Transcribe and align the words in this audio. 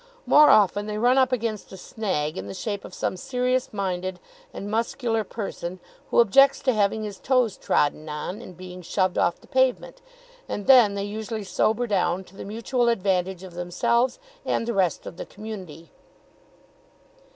More 0.25 0.49
often 0.49 0.87
they 0.87 0.97
run 0.97 1.19
up 1.19 1.31
against 1.31 1.71
a 1.71 1.77
snag 1.77 2.35
in 2.35 2.47
the 2.47 2.55
shape 2.55 2.83
of 2.83 2.91
some 2.95 3.15
serious 3.15 3.71
minded 3.71 4.19
and 4.51 4.67
muscular 4.67 5.23
person 5.23 5.79
who 6.09 6.19
objects 6.19 6.59
to 6.61 6.73
having 6.73 7.03
his 7.03 7.19
toes 7.19 7.55
trodden 7.55 8.09
on 8.09 8.41
and 8.41 8.57
being 8.57 8.81
shoved 8.81 9.19
off 9.19 9.39
the 9.39 9.45
pavement, 9.45 10.01
and 10.49 10.65
then 10.65 10.95
they 10.95 11.03
usually 11.03 11.43
sober 11.43 11.85
down, 11.85 12.23
to 12.23 12.35
the 12.35 12.45
mutual 12.45 12.89
advantage 12.89 13.43
of 13.43 13.53
themselves 13.53 14.17
and 14.43 14.65
the 14.67 14.73
rest 14.73 15.05
of 15.05 15.17
the 15.17 15.25
community. 15.27 15.91